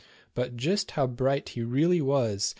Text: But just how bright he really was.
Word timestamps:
But 0.33 0.57
just 0.57 0.89
how 0.97 1.05
bright 1.05 1.49
he 1.49 1.61
really 1.61 2.01
was. 2.01 2.49